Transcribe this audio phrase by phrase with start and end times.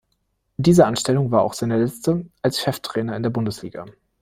[0.57, 3.85] Diese Anstellung war auch seine letzte als Cheftrainer in der Bundesliga.